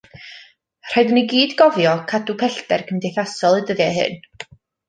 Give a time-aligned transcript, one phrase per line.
[0.93, 4.19] Rhaid i ni gyd gofio cadw pellter cymdeithasol y dyddiau hyn.